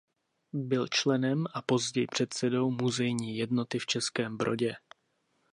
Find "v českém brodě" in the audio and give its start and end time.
3.79-4.73